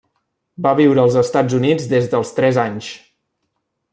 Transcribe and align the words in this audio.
Va 0.65 0.71
viure 0.79 1.01
als 1.01 1.17
Estats 1.21 1.57
Units 1.59 1.85
des 1.93 2.09
dels 2.15 2.35
tres 2.39 2.61
anys. 2.65 2.91